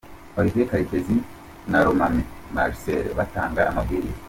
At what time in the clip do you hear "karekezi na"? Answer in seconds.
0.71-1.79